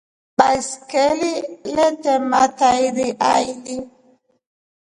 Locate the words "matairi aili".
2.33-3.77